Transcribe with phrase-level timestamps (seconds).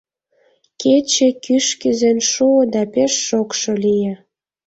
[0.81, 4.13] Кече кӱш кӱзен шуо да пеш шокшо лие.